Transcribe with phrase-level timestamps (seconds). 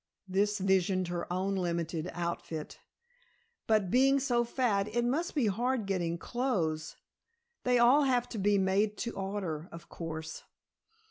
[0.27, 2.79] This visioned her own limited outfit.
[3.67, 6.95] "But being so fat it must be hard getting clothes.
[7.65, 10.41] They all have to be made to order, of course."